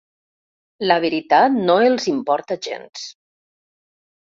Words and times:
La 0.87 0.97
veritat 1.03 1.59
no 1.67 1.77
els 1.91 2.11
importa 2.17 2.61
gens. 2.71 3.09